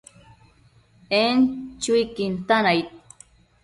[1.21, 1.37] En
[1.81, 2.87] chuiquin tan aid